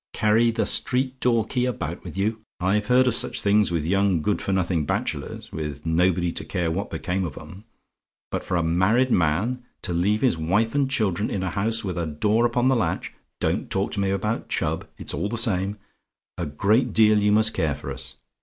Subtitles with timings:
[0.13, 2.39] Carry the street door key about with you!
[2.59, 6.71] I've heard of such things with young good for nothing bachelors, with nobody to care
[6.71, 7.65] what became of 'em;
[8.31, 11.99] but for a married man to leave his wife and children in a house with
[11.99, 15.77] a door upon the latch don't talk to me about Chubb, it's all the same
[16.35, 18.15] a great deal you must care for us.